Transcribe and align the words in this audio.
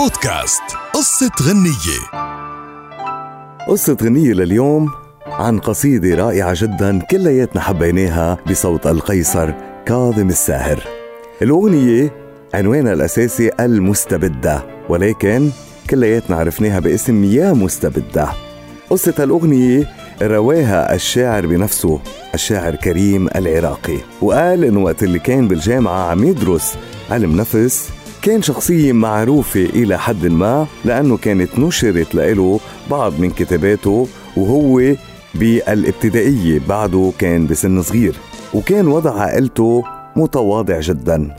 بودكاست. 0.00 0.62
قصة 0.94 1.30
غنية. 1.42 2.00
قصة 3.68 3.96
غنية 4.02 4.32
لليوم 4.32 4.90
عن 5.26 5.58
قصيدة 5.58 6.14
رائعة 6.14 6.54
جدا 6.56 6.98
كلياتنا 6.98 7.60
حبيناها 7.60 8.38
بصوت 8.50 8.86
القيصر 8.86 9.54
كاظم 9.86 10.28
الساهر. 10.28 10.82
الأغنية 11.42 12.12
عنوانها 12.54 12.92
الأساسي 12.92 13.50
المستبدة 13.60 14.62
ولكن 14.88 15.50
كلياتنا 15.90 16.36
عرفناها 16.36 16.80
باسم 16.80 17.24
يا 17.24 17.52
مستبدة. 17.52 18.28
قصة 18.90 19.14
الأغنية 19.24 19.88
رواها 20.22 20.94
الشاعر 20.94 21.46
بنفسه 21.46 22.00
الشاعر 22.34 22.74
كريم 22.74 23.28
العراقي 23.36 23.98
وقال 24.22 24.64
إنه 24.64 24.80
وقت 24.80 25.02
اللي 25.02 25.18
كان 25.18 25.48
بالجامعة 25.48 26.10
عم 26.10 26.24
يدرس 26.24 26.74
علم 27.10 27.36
نفس 27.36 27.90
كان 28.22 28.42
شخصية 28.42 28.92
معروفة 28.92 29.60
إلى 29.60 29.98
حد 29.98 30.26
ما 30.26 30.66
لأنه 30.84 31.16
كانت 31.16 31.58
نشرت 31.58 32.14
له 32.14 32.60
بعض 32.90 33.12
من 33.18 33.30
كتاباته 33.30 34.08
وهو 34.36 34.94
بالابتدائية 35.34 36.60
بعده 36.68 37.12
كان 37.18 37.46
بسن 37.46 37.82
صغير. 37.82 38.14
وكان 38.54 38.86
وضع 38.86 39.20
عائلته 39.20 39.84
متواضع 40.16 40.80
جدا. 40.80 41.36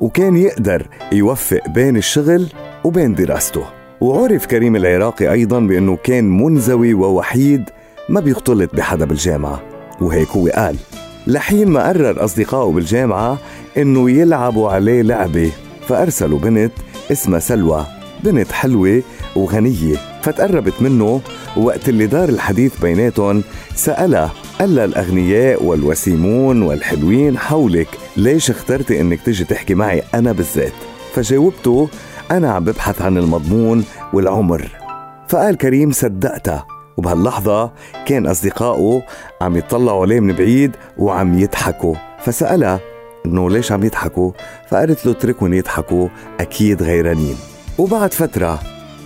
وكان 0.00 0.36
يقدر 0.36 0.86
يوفق 1.12 1.68
بين 1.68 1.96
الشغل 1.96 2.46
وبين 2.84 3.14
دراسته. 3.14 3.62
وعرف 4.00 4.46
كريم 4.46 4.76
العراقي 4.76 5.32
أيضا 5.32 5.60
بأنه 5.60 5.96
كان 5.96 6.42
منزوي 6.42 6.94
ووحيد 6.94 7.64
ما 8.08 8.20
بيختلط 8.20 8.74
بحدا 8.74 9.04
بالجامعة. 9.04 9.62
وهيك 10.00 10.28
هو 10.28 10.48
قال. 10.48 10.76
لحين 11.26 11.68
ما 11.68 11.88
قرر 11.88 12.24
أصدقائه 12.24 12.72
بالجامعة 12.72 13.38
إنه 13.76 14.10
يلعبوا 14.10 14.70
عليه 14.70 15.02
لعبة. 15.02 15.50
فأرسلوا 15.88 16.38
بنت 16.38 16.72
اسمها 17.12 17.38
سلوى 17.38 17.86
بنت 18.24 18.52
حلوة 18.52 19.02
وغنية 19.36 19.96
فتقربت 20.22 20.82
منه 20.82 21.20
وقت 21.56 21.88
اللي 21.88 22.06
دار 22.06 22.28
الحديث 22.28 22.80
بيناتهم 22.80 23.42
سألها 23.74 24.32
قال 24.60 24.78
الأغنياء 24.78 25.64
والوسيمون 25.64 26.62
والحلوين 26.62 27.38
حولك 27.38 27.88
ليش 28.16 28.50
اخترتي 28.50 29.00
إنك 29.00 29.20
تجي 29.22 29.44
تحكي 29.44 29.74
معي 29.74 30.02
أنا 30.14 30.32
بالذات؟ 30.32 30.72
فجاوبته 31.14 31.88
أنا 32.30 32.52
عم 32.52 32.64
ببحث 32.64 33.02
عن 33.02 33.18
المضمون 33.18 33.84
والعمر. 34.12 34.68
فقال 35.28 35.56
كريم 35.56 35.92
صدقتها. 35.92 36.66
وبهاللحظة 36.96 37.72
كان 38.06 38.26
أصدقائه 38.26 39.02
عم 39.40 39.56
يطلعوا 39.56 40.02
عليه 40.02 40.20
من 40.20 40.34
بعيد 40.34 40.76
وعم 40.98 41.38
يضحكوا. 41.38 41.94
فسألها 42.24 42.80
إنه 43.26 43.50
ليش 43.50 43.72
عم 43.72 43.84
يضحكوا؟ 43.84 44.32
فقالت 44.70 45.06
له 45.06 45.12
اتركهم 45.12 45.54
يضحكوا 45.54 46.08
أكيد 46.40 46.82
غيرانين. 46.82 47.36
وبعد 47.78 48.14
فترة 48.14 48.60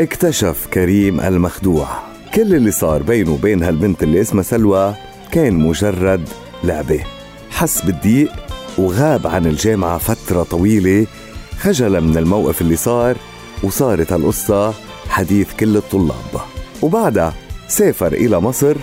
اكتشف 0.00 0.66
كريم 0.72 1.20
المخدوع. 1.20 1.86
كل 2.34 2.54
اللي 2.54 2.70
صار 2.70 3.02
بينه 3.02 3.32
وبين 3.32 3.62
هالبنت 3.62 4.02
اللي 4.02 4.20
اسمها 4.20 4.42
سلوى 4.42 4.94
كان 5.32 5.54
مجرد 5.54 6.28
لعبة. 6.64 7.04
حس 7.50 7.84
بالضيق 7.84 8.32
وغاب 8.78 9.26
عن 9.26 9.46
الجامعة 9.46 9.98
فترة 9.98 10.42
طويلة 10.42 11.06
خجل 11.58 12.00
من 12.00 12.16
الموقف 12.16 12.60
اللي 12.60 12.76
صار 12.76 13.16
وصارت 13.62 14.12
هالقصة 14.12 14.74
حديث 15.08 15.52
كل 15.60 15.76
الطلاب. 15.76 16.40
وبعدها 16.82 17.34
سافر 17.68 18.12
إلى 18.12 18.40
مصر 18.40 18.76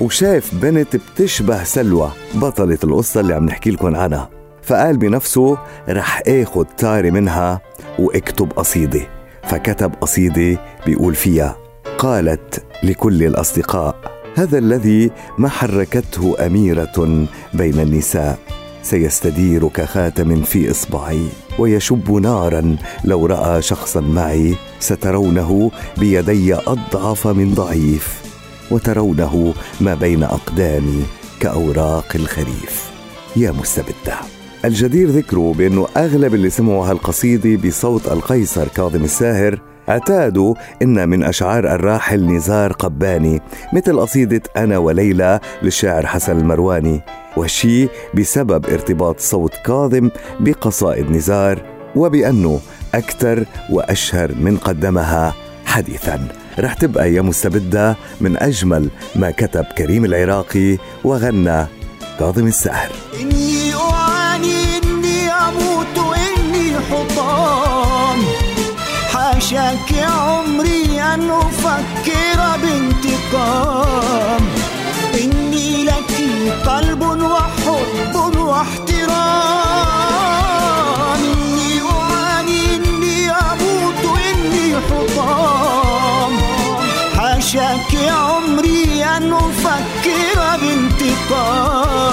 وشاف 0.00 0.54
بنت 0.54 0.96
بتشبه 0.96 1.64
سلوى. 1.64 2.10
بطلة 2.34 2.78
القصة 2.84 3.20
اللي 3.20 3.34
عم 3.34 3.44
نحكي 3.44 3.70
لكم 3.70 3.96
عنها. 3.96 4.37
فقال 4.68 4.96
بنفسه 4.96 5.58
رح 5.88 6.22
اخد 6.28 6.66
تاري 6.66 7.10
منها 7.10 7.60
وأكتب 7.98 8.52
قصيدة. 8.52 9.00
فكتب 9.42 9.92
قصيدة 10.00 10.60
بيقول 10.86 11.14
فيها 11.14 11.56
قالت 11.98 12.64
لكل 12.82 13.22
الأصدقاء 13.22 13.96
هذا 14.36 14.58
الذي 14.58 15.10
ما 15.38 15.48
حركته 15.48 16.46
أميرة 16.46 17.26
بين 17.54 17.80
النساء 17.80 18.38
سيستدير 18.82 19.68
كخاتم 19.68 20.42
في 20.42 20.70
إصبعي 20.70 21.28
ويشب 21.58 22.12
نارا 22.12 22.76
لو 23.04 23.26
رأى 23.26 23.62
شخصا 23.62 24.00
معي 24.00 24.54
سترونه 24.80 25.70
بيدي 25.98 26.54
أضعف 26.54 27.26
من 27.26 27.54
ضعيف 27.54 28.22
وترونه 28.70 29.54
ما 29.80 29.94
بين 29.94 30.22
أقدامي 30.22 31.02
كأوراق 31.40 32.12
الخريف. 32.14 32.90
يا 33.36 33.50
مستبدة. 33.50 34.37
الجدير 34.64 35.08
ذكره 35.08 35.54
بأنه 35.58 35.88
أغلب 35.96 36.34
اللي 36.34 36.50
سمعوا 36.50 36.86
هالقصيدة 36.86 37.68
بصوت 37.68 38.12
القيصر 38.12 38.68
كاظم 38.68 39.04
الساهر 39.04 39.60
اعتادوا 39.88 40.54
إن 40.82 41.08
من 41.08 41.22
أشعار 41.22 41.74
الراحل 41.74 42.26
نزار 42.26 42.72
قباني 42.72 43.40
مثل 43.72 44.00
قصيدة 44.00 44.42
أنا 44.56 44.78
وليلى 44.78 45.40
للشاعر 45.62 46.06
حسن 46.06 46.38
المرواني 46.38 47.00
وهالشي 47.36 47.88
بسبب 48.14 48.66
ارتباط 48.66 49.20
صوت 49.20 49.54
كاظم 49.66 50.10
بقصائد 50.40 51.10
نزار 51.10 51.62
وبأنه 51.96 52.60
أكثر 52.94 53.44
وأشهر 53.70 54.34
من 54.40 54.56
قدمها 54.56 55.34
حديثا. 55.64 56.28
رح 56.58 56.74
تبقى 56.74 57.12
يا 57.14 57.22
مستبدة 57.22 57.96
من 58.20 58.36
أجمل 58.36 58.88
ما 59.16 59.30
كتب 59.30 59.64
كريم 59.64 60.04
العراقي 60.04 60.78
وغنى 61.04 61.66
كاظم 62.18 62.46
الساهر. 62.46 62.92
أفكر 71.58 72.40
بانتقام. 72.62 74.42
إني 75.14 75.84
لك 75.84 76.12
قلب 76.66 77.02
وحب 77.02 78.14
واحترام. 78.36 79.08
إني 81.16 81.80
أعاني 81.90 82.76
إني 82.76 83.30
أموت 83.30 84.02
إني 84.34 84.66
حطام. 84.88 86.32
حاشاك 87.18 87.92
عمري 88.10 89.04
أن 89.04 89.32
أفكر 89.32 90.40
بانتقام. 90.60 92.07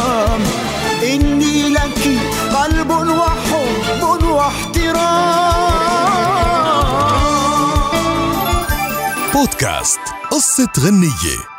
بودكاست 9.35 9.99
قصة 10.31 10.69
غنية. 10.79 11.54